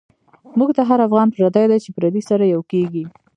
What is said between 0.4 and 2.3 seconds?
مونږ ته هر افغان پردۍ دۍ، چی پردی